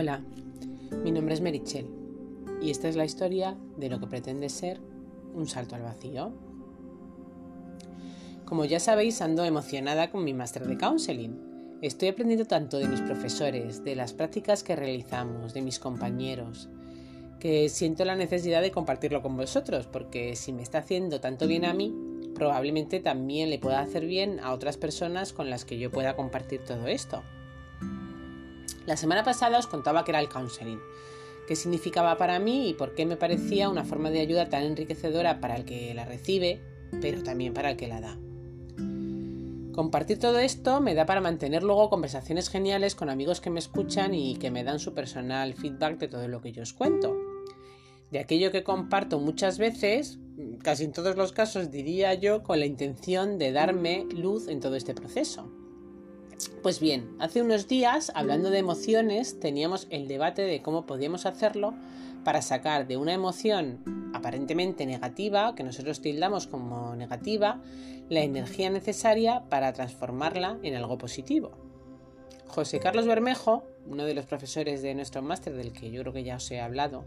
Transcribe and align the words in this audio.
Hola, 0.00 0.22
mi 1.02 1.10
nombre 1.10 1.34
es 1.34 1.40
Merichel 1.40 1.90
y 2.62 2.70
esta 2.70 2.88
es 2.88 2.94
la 2.94 3.04
historia 3.04 3.56
de 3.78 3.88
lo 3.88 3.98
que 3.98 4.06
pretende 4.06 4.48
ser 4.48 4.78
un 5.34 5.48
salto 5.48 5.74
al 5.74 5.82
vacío. 5.82 6.30
Como 8.44 8.64
ya 8.64 8.78
sabéis, 8.78 9.20
ando 9.22 9.44
emocionada 9.44 10.12
con 10.12 10.22
mi 10.22 10.34
máster 10.34 10.68
de 10.68 10.78
counseling. 10.78 11.78
Estoy 11.82 12.10
aprendiendo 12.10 12.44
tanto 12.44 12.78
de 12.78 12.86
mis 12.86 13.00
profesores, 13.00 13.82
de 13.82 13.96
las 13.96 14.12
prácticas 14.12 14.62
que 14.62 14.76
realizamos, 14.76 15.52
de 15.52 15.62
mis 15.62 15.80
compañeros, 15.80 16.68
que 17.40 17.68
siento 17.68 18.04
la 18.04 18.14
necesidad 18.14 18.62
de 18.62 18.70
compartirlo 18.70 19.20
con 19.20 19.36
vosotros, 19.36 19.88
porque 19.88 20.36
si 20.36 20.52
me 20.52 20.62
está 20.62 20.78
haciendo 20.78 21.20
tanto 21.20 21.48
bien 21.48 21.64
a 21.64 21.74
mí, 21.74 21.92
probablemente 22.36 23.00
también 23.00 23.50
le 23.50 23.58
pueda 23.58 23.80
hacer 23.80 24.06
bien 24.06 24.38
a 24.38 24.52
otras 24.52 24.76
personas 24.76 25.32
con 25.32 25.50
las 25.50 25.64
que 25.64 25.76
yo 25.76 25.90
pueda 25.90 26.14
compartir 26.14 26.60
todo 26.64 26.86
esto. 26.86 27.24
La 28.88 28.96
semana 28.96 29.22
pasada 29.22 29.58
os 29.58 29.66
contaba 29.66 30.02
que 30.02 30.12
era 30.12 30.20
el 30.20 30.30
counseling, 30.30 30.80
qué 31.46 31.56
significaba 31.56 32.16
para 32.16 32.38
mí 32.38 32.70
y 32.70 32.72
por 32.72 32.94
qué 32.94 33.04
me 33.04 33.18
parecía 33.18 33.68
una 33.68 33.84
forma 33.84 34.08
de 34.08 34.20
ayuda 34.20 34.48
tan 34.48 34.62
enriquecedora 34.62 35.40
para 35.40 35.56
el 35.56 35.66
que 35.66 35.92
la 35.92 36.06
recibe, 36.06 36.62
pero 36.98 37.22
también 37.22 37.52
para 37.52 37.70
el 37.70 37.76
que 37.76 37.86
la 37.86 38.00
da. 38.00 38.16
Compartir 39.74 40.18
todo 40.18 40.38
esto 40.38 40.80
me 40.80 40.94
da 40.94 41.04
para 41.04 41.20
mantener 41.20 41.64
luego 41.64 41.90
conversaciones 41.90 42.48
geniales 42.48 42.94
con 42.94 43.10
amigos 43.10 43.42
que 43.42 43.50
me 43.50 43.58
escuchan 43.58 44.14
y 44.14 44.36
que 44.36 44.50
me 44.50 44.64
dan 44.64 44.78
su 44.78 44.94
personal 44.94 45.52
feedback 45.52 45.98
de 45.98 46.08
todo 46.08 46.26
lo 46.26 46.40
que 46.40 46.52
yo 46.52 46.62
os 46.62 46.72
cuento. 46.72 47.14
De 48.10 48.20
aquello 48.20 48.50
que 48.50 48.64
comparto 48.64 49.20
muchas 49.20 49.58
veces, 49.58 50.18
casi 50.62 50.84
en 50.84 50.92
todos 50.92 51.14
los 51.14 51.32
casos 51.32 51.70
diría 51.70 52.14
yo, 52.14 52.42
con 52.42 52.58
la 52.58 52.64
intención 52.64 53.36
de 53.36 53.52
darme 53.52 54.06
luz 54.10 54.48
en 54.48 54.60
todo 54.60 54.76
este 54.76 54.94
proceso. 54.94 55.67
Pues 56.62 56.80
bien, 56.80 57.16
hace 57.18 57.42
unos 57.42 57.66
días, 57.66 58.12
hablando 58.14 58.50
de 58.50 58.58
emociones, 58.58 59.40
teníamos 59.40 59.86
el 59.90 60.06
debate 60.06 60.42
de 60.42 60.62
cómo 60.62 60.86
podíamos 60.86 61.26
hacerlo 61.26 61.74
para 62.24 62.42
sacar 62.42 62.86
de 62.86 62.96
una 62.96 63.12
emoción 63.12 64.10
aparentemente 64.14 64.86
negativa, 64.86 65.54
que 65.54 65.64
nosotros 65.64 66.00
tildamos 66.00 66.46
como 66.46 66.94
negativa, 66.94 67.60
la 68.08 68.20
energía 68.20 68.70
necesaria 68.70 69.44
para 69.48 69.72
transformarla 69.72 70.58
en 70.62 70.74
algo 70.74 70.98
positivo. 70.98 71.52
José 72.46 72.80
Carlos 72.80 73.06
Bermejo, 73.06 73.64
uno 73.86 74.04
de 74.04 74.14
los 74.14 74.26
profesores 74.26 74.82
de 74.82 74.94
nuestro 74.94 75.22
máster 75.22 75.54
del 75.54 75.72
que 75.72 75.90
yo 75.90 76.02
creo 76.02 76.12
que 76.12 76.24
ya 76.24 76.36
os 76.36 76.50
he 76.50 76.60
hablado, 76.60 77.04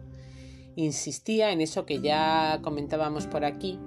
insistía 0.75 1.51
en 1.51 1.61
eso 1.61 1.85
que 1.85 2.01
ya 2.01 2.59
comentábamos 2.61 3.27
por 3.27 3.45
aquí, 3.45 3.79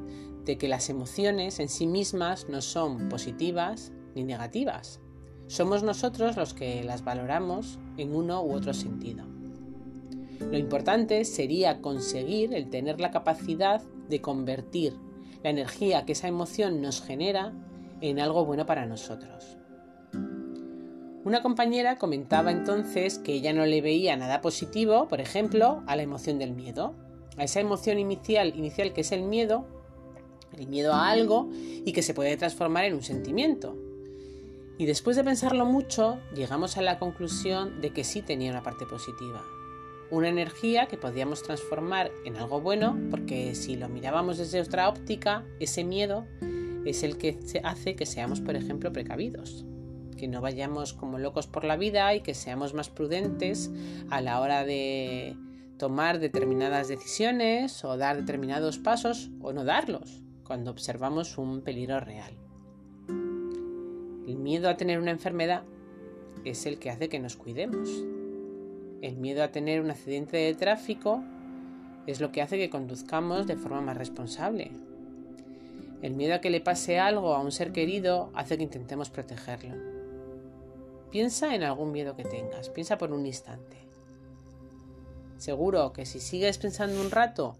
de 0.45 0.59
que 0.59 0.69
las 0.69 0.91
emociones 0.91 1.59
en 1.59 1.69
sí 1.69 1.87
mismas 1.87 2.48
no 2.48 2.61
son 2.61 3.09
positivas 3.09 3.92
ni 4.15 4.25
negativas. 4.25 5.00
Somos 5.47 5.83
nosotros 5.83 6.37
los 6.37 6.55
que 6.55 6.83
las 6.84 7.05
valoramos 7.05 7.78
en 7.97 8.14
uno 8.14 8.42
u 8.42 8.53
otro 8.53 8.75
sentido. 8.75 9.25
Lo 10.50 10.59
importante 10.59 11.25
sería 11.25 11.81
conseguir 11.81 12.55
el 12.55 12.70
tener 12.70 13.00
la 13.00 13.11
capacidad 13.11 13.83
de 14.09 14.20
convertir 14.20 14.95
la 15.42 15.50
energía 15.50 16.05
que 16.05 16.12
esa 16.12 16.28
emoción 16.28 16.81
nos 16.81 17.03
genera 17.03 17.53
en 18.00 18.19
algo 18.19 18.45
bueno 18.45 18.67
para 18.67 18.87
nosotros. 18.87 19.56
Una 21.25 21.42
compañera 21.42 21.97
comentaba 21.97 22.50
entonces 22.50 23.19
que 23.19 23.33
ella 23.33 23.53
no 23.53 23.65
le 23.65 23.81
veía 23.81 24.17
nada 24.17 24.41
positivo, 24.42 25.09
por 25.09 25.20
ejemplo, 25.20 25.83
a 25.87 25.97
la 25.97 26.03
emoción 26.03 26.39
del 26.39 26.53
miedo, 26.53 26.95
a 27.39 27.45
esa 27.45 27.61
emoción 27.61 27.98
inicial, 27.98 28.55
inicial 28.56 28.92
que 28.92 29.00
es 29.00 29.12
el 29.12 29.22
miedo, 29.22 29.67
el 30.59 30.67
miedo 30.67 30.92
a 30.92 31.09
algo 31.09 31.48
y 31.53 31.92
que 31.92 32.03
se 32.03 32.15
puede 32.15 32.37
transformar 32.37 32.84
en 32.84 32.95
un 32.95 33.03
sentimiento. 33.03 33.77
Y 34.77 34.86
después 34.86 35.16
de 35.16 35.25
pensarlo 35.25 35.66
mucho, 35.66 36.21
llegamos 36.34 36.76
a 36.76 36.82
la 36.82 36.98
conclusión 36.98 37.81
de 37.81 37.91
que 37.91 38.04
sí 38.04 38.22
tenía 38.22 38.50
una 38.50 38.62
parte 38.62 38.87
positiva, 38.87 39.43
una 40.10 40.28
energía 40.28 40.87
que 40.87 40.97
podíamos 40.97 41.43
transformar 41.43 42.10
en 42.25 42.37
algo 42.37 42.60
bueno, 42.60 42.98
porque 43.10 43.54
si 43.54 43.76
lo 43.76 43.88
mirábamos 43.88 44.38
desde 44.38 44.60
otra 44.60 44.88
óptica, 44.88 45.44
ese 45.60 45.84
miedo 45.84 46.26
es 46.84 47.03
el 47.03 47.19
que 47.19 47.38
hace 47.62 47.94
que 47.94 48.06
seamos, 48.06 48.41
por 48.41 48.56
ejemplo, 48.56 48.93
precavidos 48.93 49.65
que 50.15 50.28
no 50.28 50.41
vayamos 50.41 50.93
como 50.93 51.19
locos 51.19 51.47
por 51.47 51.65
la 51.65 51.77
vida 51.77 52.15
y 52.15 52.21
que 52.21 52.34
seamos 52.34 52.72
más 52.72 52.88
prudentes 52.88 53.71
a 54.10 54.21
la 54.21 54.41
hora 54.41 54.65
de 54.65 55.37
tomar 55.77 56.19
determinadas 56.19 56.88
decisiones 56.88 57.84
o 57.84 57.97
dar 57.97 58.16
determinados 58.16 58.78
pasos 58.78 59.31
o 59.41 59.53
no 59.53 59.65
darlos 59.65 60.22
cuando 60.44 60.71
observamos 60.71 61.37
un 61.37 61.62
peligro 61.62 62.00
real. 62.00 62.44
El 64.26 64.36
miedo 64.36 64.70
a 64.70 64.76
tener 64.76 64.98
una 64.98 65.10
enfermedad 65.10 65.64
es 66.44 66.64
el 66.64 66.78
que 66.78 66.90
hace 66.90 67.08
que 67.08 67.18
nos 67.18 67.36
cuidemos. 67.36 67.88
El 69.02 69.16
miedo 69.16 69.42
a 69.42 69.52
tener 69.52 69.82
un 69.82 69.90
accidente 69.90 70.38
de 70.38 70.54
tráfico 70.54 71.22
es 72.06 72.20
lo 72.20 72.32
que 72.32 72.40
hace 72.40 72.56
que 72.56 72.70
conduzcamos 72.70 73.46
de 73.46 73.56
forma 73.56 73.82
más 73.82 73.98
responsable. 73.98 74.70
El 76.00 76.14
miedo 76.14 76.34
a 76.34 76.40
que 76.40 76.50
le 76.50 76.60
pase 76.60 76.98
algo 76.98 77.34
a 77.34 77.40
un 77.40 77.52
ser 77.52 77.72
querido 77.72 78.30
hace 78.34 78.56
que 78.56 78.62
intentemos 78.62 79.10
protegerlo. 79.10 79.74
Piensa 81.10 81.54
en 81.54 81.62
algún 81.62 81.92
miedo 81.92 82.16
que 82.16 82.24
tengas, 82.24 82.70
piensa 82.70 82.98
por 82.98 83.12
un 83.12 83.26
instante. 83.26 83.76
Seguro 85.36 85.92
que 85.92 86.06
si 86.06 86.18
sigues 86.18 86.58
pensando 86.58 87.00
un 87.00 87.10
rato, 87.10 87.56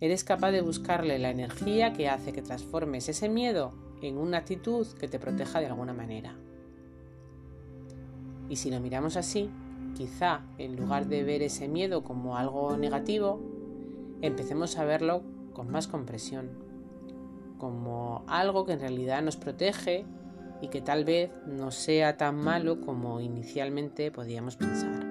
eres 0.00 0.24
capaz 0.24 0.50
de 0.50 0.62
buscarle 0.62 1.18
la 1.18 1.30
energía 1.30 1.92
que 1.92 2.08
hace 2.08 2.32
que 2.32 2.42
transformes 2.42 3.08
ese 3.08 3.28
miedo 3.28 3.72
en 4.02 4.16
una 4.16 4.38
actitud 4.38 4.86
que 4.98 5.08
te 5.08 5.18
proteja 5.18 5.60
de 5.60 5.66
alguna 5.66 5.92
manera. 5.92 6.34
Y 8.48 8.56
si 8.56 8.70
lo 8.70 8.80
miramos 8.80 9.16
así, 9.16 9.50
quizá 9.94 10.42
en 10.58 10.76
lugar 10.76 11.06
de 11.06 11.22
ver 11.22 11.42
ese 11.42 11.68
miedo 11.68 12.02
como 12.02 12.36
algo 12.36 12.76
negativo, 12.76 13.40
empecemos 14.22 14.76
a 14.78 14.84
verlo 14.84 15.22
con 15.52 15.70
más 15.70 15.86
compresión, 15.86 16.50
como 17.58 18.24
algo 18.26 18.64
que 18.64 18.72
en 18.72 18.80
realidad 18.80 19.22
nos 19.22 19.36
protege 19.36 20.06
y 20.62 20.68
que 20.68 20.80
tal 20.80 21.04
vez 21.04 21.30
no 21.46 21.70
sea 21.70 22.16
tan 22.16 22.36
malo 22.36 22.80
como 22.80 23.20
inicialmente 23.20 24.10
podíamos 24.10 24.56
pensar. 24.56 25.09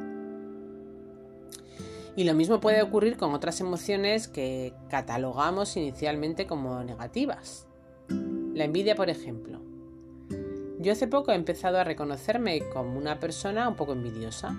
Y 2.19 2.25
lo 2.25 2.33
mismo 2.33 2.59
puede 2.59 2.81
ocurrir 2.81 3.15
con 3.15 3.33
otras 3.33 3.61
emociones 3.61 4.27
que 4.27 4.73
catalogamos 4.89 5.77
inicialmente 5.77 6.47
como 6.47 6.83
negativas. 6.83 7.65
La 8.09 8.65
envidia, 8.65 8.93
por 8.95 9.09
ejemplo. 9.09 9.61
Yo 10.79 10.91
hace 10.91 11.07
poco 11.07 11.31
he 11.31 11.35
empezado 11.35 11.77
a 11.77 11.85
reconocerme 11.85 12.59
como 12.73 12.97
una 12.97 13.21
persona 13.21 13.69
un 13.69 13.77
poco 13.77 13.93
envidiosa. 13.93 14.53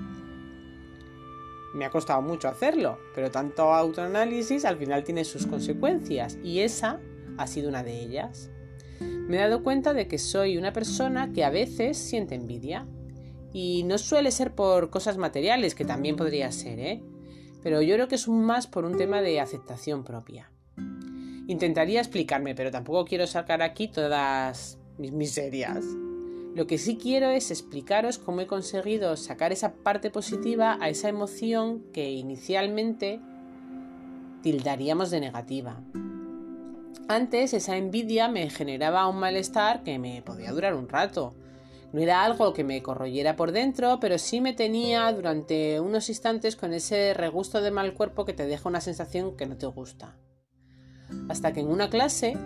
Me 1.75 1.85
ha 1.85 1.91
costado 1.91 2.23
mucho 2.23 2.49
hacerlo, 2.49 2.97
pero 3.15 3.31
tanto 3.31 3.75
autoanálisis 3.75 4.65
al 4.65 4.79
final 4.79 5.05
tiene 5.05 5.27
sus 5.27 5.47
consecuencias 5.47 6.39
y 6.43 6.61
esa 6.61 6.99
ha 7.37 7.47
sido 7.47 7.69
una 7.69 7.83
de 7.83 8.01
ellas 8.01 8.49
me 9.01 9.37
he 9.37 9.41
dado 9.41 9.63
cuenta 9.63 9.95
de 9.95 10.09
que 10.09 10.19
soy 10.19 10.59
una 10.59 10.73
persona 10.73 11.33
que 11.33 11.45
a 11.45 11.51
veces 11.51 11.97
siente 11.99 12.35
envidia. 12.35 12.87
Y 13.53 13.85
no 13.85 13.97
suele 13.97 14.31
ser 14.31 14.55
por 14.55 14.91
cosas 14.91 15.19
materiales, 15.19 15.75
que 15.75 15.85
también 15.85 16.17
podría 16.17 16.51
ser, 16.53 16.81
¿eh? 16.81 17.03
Pero 17.63 17.83
yo 17.83 17.95
creo 17.95 18.09
que 18.09 18.15
es 18.15 18.29
un 18.29 18.45
más 18.45 18.67
por 18.67 18.85
un 18.85 18.97
tema 18.97 19.21
de 19.23 19.41
aceptación 19.41 20.05
propia. 20.05 20.51
Intentaría 21.47 22.01
explicarme, 22.01 22.55
pero 22.55 22.71
tampoco 22.71 23.05
quiero 23.05 23.27
sacar 23.27 23.63
aquí 23.63 23.89
todas 23.89 24.79
mis 24.99 25.13
miserias. 25.13 25.85
Lo 26.55 26.67
que 26.67 26.79
sí 26.79 26.97
quiero 26.97 27.31
es 27.31 27.51
explicaros 27.51 28.19
cómo 28.19 28.41
he 28.41 28.47
conseguido 28.47 29.17
sacar 29.17 29.53
esa 29.53 29.73
parte 29.73 30.11
positiva 30.11 30.79
a 30.81 30.89
esa 30.89 31.09
emoción 31.09 31.85
que 31.93 32.11
inicialmente 32.11 33.21
tildaríamos 34.43 35.11
de 35.11 35.21
negativa. 35.21 35.81
Antes 37.09 37.55
esa 37.55 37.77
envidia 37.77 38.29
me 38.29 38.49
generaba 38.51 39.07
un 39.09 39.19
malestar 39.19 39.83
que 39.83 39.99
me 39.99 40.23
podía 40.23 40.53
durar 40.53 40.75
un 40.75 40.89
rato. 40.89 41.35
No 41.93 42.01
era 42.01 42.25
algo 42.25 42.53
que 42.53 42.63
me 42.63 42.83
corroyera 42.83 43.35
por 43.35 43.51
dentro, 43.51 43.99
pero 44.01 44.19
sí 44.19 44.41
me 44.41 44.53
tenía 44.53 45.13
durante 45.13 45.81
unos 45.81 46.09
instantes 46.09 46.55
con 46.55 46.73
ese 46.73 47.15
regusto 47.15 47.61
de 47.61 47.73
mal 47.73 47.95
cuerpo 47.95 48.25
que 48.25 48.33
te 48.33 48.47
deja 48.47 48.69
una 48.69 48.81
sensación 48.81 49.37
que 49.37 49.47
no 49.47 49.57
te 49.57 49.67
gusta. 49.67 50.17
Hasta 51.29 51.53
que 51.53 51.61
en 51.61 51.69
una 51.69 51.91
clase 51.91 52.37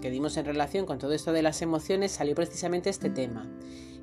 que 0.00 0.10
dimos 0.10 0.36
en 0.36 0.46
relación 0.46 0.86
con 0.86 0.98
todo 0.98 1.12
esto 1.12 1.32
de 1.32 1.42
las 1.42 1.62
emociones 1.62 2.10
salió 2.10 2.34
precisamente 2.34 2.90
este 2.90 3.10
tema 3.10 3.48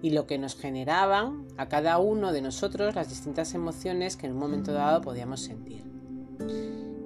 y 0.01 0.12
lo 0.12 0.28
que 0.28 0.38
nos 0.38 0.56
generaban 0.56 1.48
a 1.57 1.68
cada 1.68 1.98
uno 1.98 2.31
de 2.31 2.42
nosotros 2.42 2.95
las 2.95 3.10
distintas 3.10 3.54
emociones 3.54 4.16
que 4.16 4.28
en 4.28 4.33
un 4.33 4.40
momento 4.40 4.72
dado 4.72 5.01
podíamos 5.01 5.42
sentir. 5.42 5.83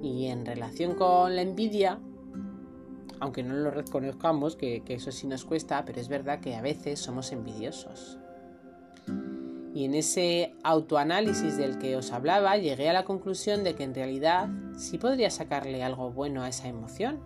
Y 0.02 0.26
en 0.26 0.44
relación 0.44 0.94
con 0.94 1.34
la 1.34 1.42
envidia, 1.42 2.00
aunque 3.22 3.44
no 3.44 3.54
lo 3.54 3.70
reconozcamos, 3.70 4.56
que, 4.56 4.82
eso 4.88 5.12
sí 5.12 5.28
nos 5.28 5.44
cuesta, 5.44 5.84
pero 5.84 6.00
es 6.00 6.08
verdad 6.08 6.40
que 6.40 6.56
a 6.56 6.60
veces 6.60 6.98
somos 6.98 7.30
envidiosos. 7.30 8.18
Y 9.72 9.84
en 9.84 9.94
ese 9.94 10.56
autoanálisis 10.64 11.56
del 11.56 11.78
que 11.78 11.94
os 11.94 12.10
hablaba, 12.10 12.56
llegué 12.56 12.90
a 12.90 12.92
la 12.92 13.04
conclusión 13.04 13.62
de 13.62 13.76
que 13.76 13.84
en 13.84 13.94
realidad 13.94 14.48
sí 14.76 14.98
podría 14.98 15.30
sacarle 15.30 15.84
algo 15.84 16.10
bueno 16.10 16.42
a 16.42 16.48
esa 16.48 16.66
emoción. 16.66 17.20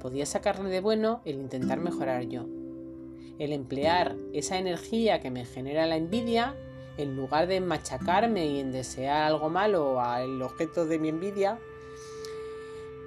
Podía 0.00 0.26
sacarle 0.26 0.68
de 0.68 0.80
bueno 0.80 1.20
el 1.24 1.36
intentar 1.36 1.78
mejorar 1.78 2.24
yo. 2.24 2.46
El 3.38 3.52
emplear 3.52 4.16
esa 4.32 4.58
energía 4.58 5.20
que 5.20 5.30
me 5.30 5.44
genera 5.44 5.86
la 5.86 5.96
envidia 5.96 6.56
en 6.96 7.14
lugar 7.14 7.46
de 7.46 7.60
machacarme 7.60 8.46
y 8.48 8.58
en 8.58 8.72
desear 8.72 9.22
algo 9.22 9.48
malo 9.48 10.00
al 10.00 10.42
objeto 10.42 10.86
de 10.86 10.98
mi 10.98 11.08
envidia, 11.10 11.60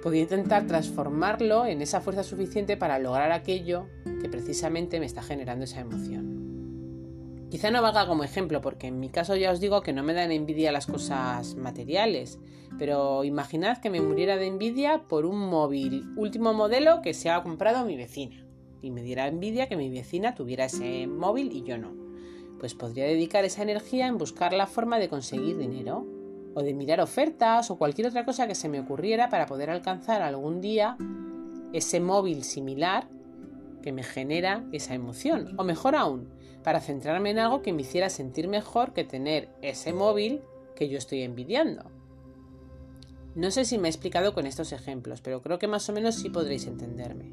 podría 0.02 0.22
intentar 0.22 0.66
transformarlo 0.66 1.64
en 1.64 1.80
esa 1.80 2.00
fuerza 2.00 2.24
suficiente 2.24 2.76
para 2.76 2.98
lograr 2.98 3.32
aquello 3.32 3.86
que 4.20 4.28
precisamente 4.28 5.00
me 5.00 5.06
está 5.06 5.22
generando 5.22 5.64
esa 5.64 5.80
emoción. 5.80 6.42
Quizá 7.50 7.70
no 7.70 7.82
valga 7.82 8.06
como 8.06 8.24
ejemplo, 8.24 8.60
porque 8.60 8.86
en 8.86 8.98
mi 8.98 9.10
caso 9.10 9.36
ya 9.36 9.52
os 9.52 9.60
digo 9.60 9.82
que 9.82 9.92
no 9.92 10.02
me 10.02 10.14
dan 10.14 10.32
envidia 10.32 10.72
las 10.72 10.86
cosas 10.86 11.54
materiales, 11.54 12.38
pero 12.78 13.24
imaginad 13.24 13.78
que 13.78 13.90
me 13.90 14.00
muriera 14.00 14.36
de 14.36 14.46
envidia 14.46 15.02
por 15.06 15.26
un 15.26 15.38
móvil 15.38 16.04
último 16.16 16.54
modelo 16.54 17.02
que 17.02 17.14
se 17.14 17.30
ha 17.30 17.42
comprado 17.42 17.84
mi 17.84 17.96
vecina, 17.96 18.44
y 18.80 18.90
me 18.90 19.02
diera 19.02 19.28
envidia 19.28 19.68
que 19.68 19.76
mi 19.76 19.90
vecina 19.90 20.34
tuviera 20.34 20.64
ese 20.64 21.06
móvil 21.06 21.52
y 21.52 21.62
yo 21.62 21.76
no. 21.78 21.94
Pues 22.58 22.74
podría 22.74 23.04
dedicar 23.04 23.44
esa 23.44 23.62
energía 23.62 24.06
en 24.06 24.18
buscar 24.18 24.52
la 24.52 24.66
forma 24.66 24.98
de 24.98 25.10
conseguir 25.10 25.58
dinero, 25.58 26.06
o 26.54 26.62
de 26.62 26.74
mirar 26.74 27.00
ofertas 27.00 27.70
o 27.70 27.78
cualquier 27.78 28.08
otra 28.08 28.24
cosa 28.24 28.46
que 28.46 28.54
se 28.54 28.68
me 28.68 28.80
ocurriera 28.80 29.28
para 29.28 29.46
poder 29.46 29.70
alcanzar 29.70 30.22
algún 30.22 30.60
día 30.60 30.96
ese 31.72 32.00
móvil 32.00 32.44
similar 32.44 33.08
que 33.82 33.92
me 33.92 34.02
genera 34.02 34.64
esa 34.72 34.94
emoción. 34.94 35.54
O 35.58 35.64
mejor 35.64 35.96
aún, 35.96 36.28
para 36.62 36.80
centrarme 36.80 37.30
en 37.30 37.38
algo 37.38 37.62
que 37.62 37.72
me 37.72 37.82
hiciera 37.82 38.10
sentir 38.10 38.48
mejor 38.48 38.92
que 38.92 39.04
tener 39.04 39.48
ese 39.62 39.92
móvil 39.92 40.42
que 40.76 40.88
yo 40.88 40.98
estoy 40.98 41.22
envidiando. 41.22 41.90
No 43.34 43.50
sé 43.50 43.64
si 43.64 43.78
me 43.78 43.88
he 43.88 43.90
explicado 43.90 44.34
con 44.34 44.46
estos 44.46 44.72
ejemplos, 44.72 45.20
pero 45.22 45.42
creo 45.42 45.58
que 45.58 45.68
más 45.68 45.88
o 45.88 45.92
menos 45.92 46.16
sí 46.16 46.28
podréis 46.28 46.66
entenderme. 46.66 47.32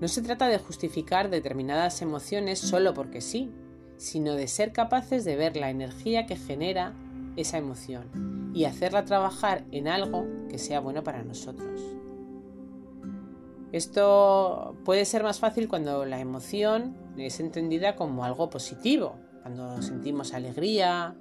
No 0.00 0.08
se 0.08 0.22
trata 0.22 0.48
de 0.48 0.58
justificar 0.58 1.28
determinadas 1.28 2.00
emociones 2.02 2.58
solo 2.58 2.94
porque 2.94 3.20
sí, 3.20 3.50
sino 3.96 4.34
de 4.34 4.46
ser 4.46 4.72
capaces 4.72 5.24
de 5.24 5.36
ver 5.36 5.56
la 5.56 5.70
energía 5.70 6.24
que 6.24 6.36
genera 6.36 6.94
esa 7.40 7.58
emoción 7.58 8.50
y 8.54 8.64
hacerla 8.64 9.04
trabajar 9.04 9.64
en 9.70 9.88
algo 9.88 10.26
que 10.48 10.58
sea 10.58 10.80
bueno 10.80 11.04
para 11.04 11.22
nosotros. 11.22 11.80
Esto 13.70 14.76
puede 14.84 15.04
ser 15.04 15.22
más 15.22 15.38
fácil 15.38 15.68
cuando 15.68 16.04
la 16.04 16.20
emoción 16.20 16.96
es 17.16 17.38
entendida 17.38 17.96
como 17.96 18.24
algo 18.24 18.50
positivo, 18.50 19.16
cuando 19.42 19.82
sentimos 19.82 20.32
alegría, 20.32 21.14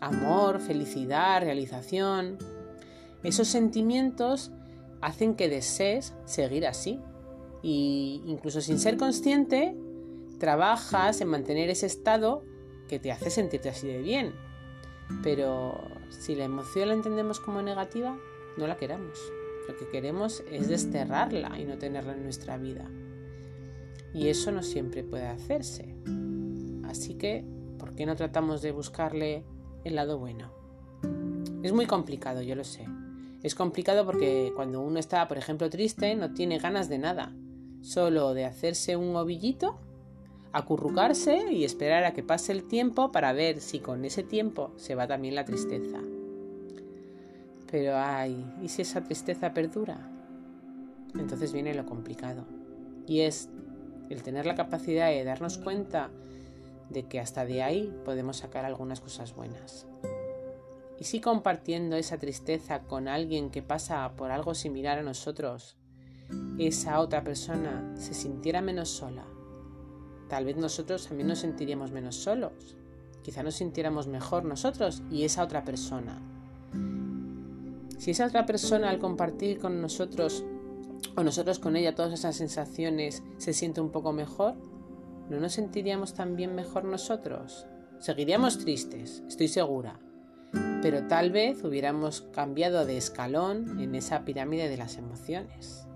amor, 0.00 0.60
felicidad, 0.60 1.42
realización. 1.42 2.38
Esos 3.22 3.48
sentimientos 3.48 4.50
hacen 5.00 5.34
que 5.34 5.48
desees 5.48 6.14
seguir 6.24 6.66
así. 6.66 7.00
Y 7.62 8.22
incluso 8.26 8.60
sin 8.60 8.78
ser 8.78 8.96
consciente, 8.96 9.76
trabajas 10.38 11.20
en 11.20 11.28
mantener 11.28 11.70
ese 11.70 11.86
estado 11.86 12.42
que 12.88 12.98
te 12.98 13.12
hace 13.12 13.30
sentirte 13.30 13.68
así 13.68 13.86
de 13.86 14.02
bien. 14.02 14.34
Pero 15.22 15.80
si 16.10 16.34
la 16.34 16.44
emoción 16.44 16.88
la 16.88 16.94
entendemos 16.94 17.40
como 17.40 17.62
negativa, 17.62 18.16
no 18.56 18.66
la 18.66 18.76
queramos. 18.76 19.18
Lo 19.68 19.76
que 19.76 19.88
queremos 19.88 20.42
es 20.50 20.68
desterrarla 20.68 21.58
y 21.58 21.64
no 21.64 21.78
tenerla 21.78 22.12
en 22.12 22.22
nuestra 22.22 22.58
vida. 22.58 22.90
Y 24.12 24.28
eso 24.28 24.52
no 24.52 24.62
siempre 24.62 25.02
puede 25.02 25.26
hacerse. 25.26 25.94
Así 26.84 27.14
que, 27.14 27.44
¿por 27.78 27.94
qué 27.94 28.06
no 28.06 28.14
tratamos 28.14 28.62
de 28.62 28.72
buscarle 28.72 29.44
el 29.84 29.96
lado 29.96 30.18
bueno? 30.18 30.52
Es 31.62 31.72
muy 31.72 31.86
complicado, 31.86 32.42
yo 32.42 32.54
lo 32.54 32.64
sé. 32.64 32.86
Es 33.42 33.54
complicado 33.54 34.06
porque 34.06 34.52
cuando 34.54 34.80
uno 34.80 34.98
está, 34.98 35.26
por 35.28 35.38
ejemplo, 35.38 35.68
triste, 35.68 36.14
no 36.14 36.32
tiene 36.32 36.58
ganas 36.58 36.88
de 36.88 36.98
nada. 36.98 37.34
Solo 37.82 38.34
de 38.34 38.44
hacerse 38.44 38.96
un 38.96 39.16
ovillito, 39.16 39.78
acurrucarse 40.54 41.52
y 41.52 41.64
esperar 41.64 42.04
a 42.04 42.12
que 42.12 42.22
pase 42.22 42.52
el 42.52 42.62
tiempo 42.64 43.10
para 43.10 43.32
ver 43.32 43.60
si 43.60 43.80
con 43.80 44.04
ese 44.04 44.22
tiempo 44.22 44.72
se 44.76 44.94
va 44.94 45.08
también 45.08 45.34
la 45.34 45.44
tristeza. 45.44 45.98
Pero 47.70 47.96
ay, 47.96 48.46
¿y 48.62 48.68
si 48.68 48.82
esa 48.82 49.02
tristeza 49.02 49.52
perdura? 49.52 50.08
Entonces 51.18 51.52
viene 51.52 51.74
lo 51.74 51.84
complicado. 51.84 52.44
Y 53.04 53.22
es 53.22 53.48
el 54.10 54.22
tener 54.22 54.46
la 54.46 54.54
capacidad 54.54 55.08
de 55.08 55.24
darnos 55.24 55.58
cuenta 55.58 56.10
de 56.88 57.02
que 57.02 57.18
hasta 57.18 57.44
de 57.44 57.64
ahí 57.64 57.92
podemos 58.04 58.36
sacar 58.36 58.64
algunas 58.64 59.00
cosas 59.00 59.34
buenas. 59.34 59.88
Y 61.00 61.04
si 61.04 61.20
compartiendo 61.20 61.96
esa 61.96 62.18
tristeza 62.18 62.82
con 62.82 63.08
alguien 63.08 63.50
que 63.50 63.62
pasa 63.62 64.12
por 64.16 64.30
algo 64.30 64.54
similar 64.54 65.00
a 65.00 65.02
nosotros, 65.02 65.76
esa 66.58 67.00
otra 67.00 67.24
persona 67.24 67.92
se 67.96 68.14
sintiera 68.14 68.60
menos 68.60 68.90
sola, 68.90 69.24
tal 70.28 70.44
vez 70.44 70.56
nosotros 70.56 71.06
también 71.06 71.28
nos 71.28 71.40
sentiríamos 71.40 71.90
menos 71.92 72.16
solos. 72.16 72.76
Quizá 73.22 73.42
nos 73.42 73.54
sintiéramos 73.54 74.06
mejor 74.06 74.44
nosotros 74.44 75.02
y 75.10 75.24
esa 75.24 75.42
otra 75.42 75.64
persona. 75.64 76.20
Si 77.98 78.10
esa 78.10 78.26
otra 78.26 78.44
persona 78.44 78.90
al 78.90 78.98
compartir 78.98 79.58
con 79.58 79.80
nosotros 79.80 80.44
o 81.16 81.22
nosotros 81.22 81.58
con 81.58 81.76
ella 81.76 81.94
todas 81.94 82.12
esas 82.12 82.36
sensaciones 82.36 83.22
se 83.38 83.52
siente 83.52 83.80
un 83.80 83.90
poco 83.90 84.12
mejor, 84.12 84.54
¿no 85.30 85.40
nos 85.40 85.54
sentiríamos 85.54 86.14
también 86.14 86.54
mejor 86.54 86.84
nosotros? 86.84 87.66
Seguiríamos 88.00 88.58
tristes, 88.58 89.22
estoy 89.26 89.48
segura, 89.48 89.98
pero 90.82 91.06
tal 91.06 91.30
vez 91.30 91.64
hubiéramos 91.64 92.22
cambiado 92.32 92.84
de 92.84 92.98
escalón 92.98 93.80
en 93.80 93.94
esa 93.94 94.24
pirámide 94.24 94.68
de 94.68 94.76
las 94.76 94.98
emociones. 94.98 95.86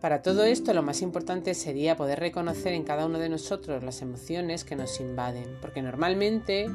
Para 0.00 0.22
todo 0.22 0.44
esto 0.44 0.72
lo 0.74 0.84
más 0.84 1.02
importante 1.02 1.54
sería 1.54 1.96
poder 1.96 2.20
reconocer 2.20 2.72
en 2.72 2.84
cada 2.84 3.04
uno 3.04 3.18
de 3.18 3.28
nosotros 3.28 3.82
las 3.82 4.00
emociones 4.00 4.64
que 4.64 4.76
nos 4.76 5.00
invaden, 5.00 5.58
porque 5.60 5.82
normalmente 5.82 6.68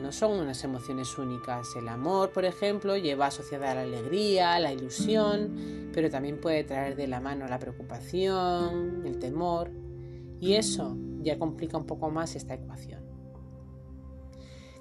no 0.00 0.12
son 0.12 0.40
unas 0.40 0.64
emociones 0.64 1.18
únicas. 1.18 1.76
El 1.76 1.88
amor, 1.88 2.30
por 2.30 2.46
ejemplo, 2.46 2.96
lleva 2.96 3.26
asociada 3.26 3.74
la 3.74 3.82
alegría, 3.82 4.58
la 4.58 4.72
ilusión, 4.72 5.90
pero 5.92 6.08
también 6.08 6.40
puede 6.40 6.64
traer 6.64 6.96
de 6.96 7.06
la 7.06 7.20
mano 7.20 7.46
la 7.48 7.58
preocupación, 7.58 9.02
el 9.04 9.18
temor, 9.18 9.70
y 10.40 10.54
eso 10.54 10.96
ya 11.20 11.38
complica 11.38 11.76
un 11.76 11.84
poco 11.84 12.10
más 12.10 12.34
esta 12.34 12.54
ecuación. 12.54 13.04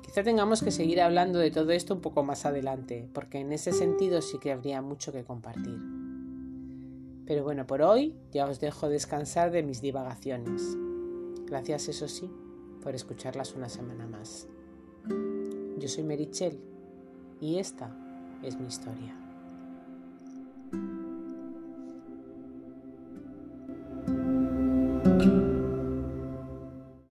Quizá 0.02 0.24
tengamos 0.24 0.64
que 0.64 0.72
seguir 0.72 1.02
hablando 1.02 1.38
de 1.38 1.52
todo 1.52 1.72
esto 1.72 1.96
un 1.96 2.02
poco 2.02 2.24
más 2.24 2.46
adelante, 2.46 3.10
porque 3.14 3.40
en 3.40 3.52
ese 3.52 3.74
sentido 3.74 4.22
sí 4.22 4.40
que 4.40 4.54
habría 4.54 4.82
mucho 4.82 5.12
que 5.12 5.26
compartir. 5.26 5.99
Pero 7.30 7.44
bueno, 7.44 7.68
por 7.68 7.84
hoy 7.84 8.16
ya 8.32 8.48
os 8.48 8.60
dejo 8.60 8.90
descansar 8.90 9.52
de 9.52 9.62
mis 9.62 9.82
divagaciones. 9.82 10.64
Gracias, 11.46 11.88
eso 11.88 12.08
sí, 12.08 12.28
por 12.82 12.96
escucharlas 12.96 13.54
una 13.54 13.70
semana 13.70 14.08
más. 14.08 14.48
Yo 15.78 15.88
soy 15.88 16.04
Merichel 16.04 16.60
y 17.40 17.60
esta 17.60 17.96
es 18.42 18.60
mi 18.60 18.66
historia. 18.66 19.16